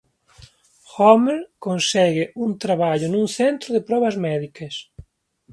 [0.97, 4.73] Homer consegue un traballo nun centro de probas médicas.